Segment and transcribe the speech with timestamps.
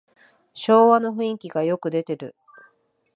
[0.55, 2.35] 昭和の雰囲気がよく出てる